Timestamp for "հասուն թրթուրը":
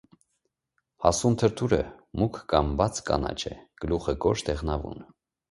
1.03-1.79